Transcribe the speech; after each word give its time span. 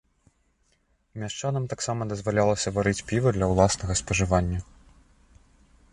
Мяшчанам 1.23 1.67
таксама 1.73 2.01
дазвалялася 2.13 2.73
варыць 2.77 3.05
піва 3.11 3.29
для 3.39 3.53
ўласнага 3.55 3.93
спажывання. 4.03 4.59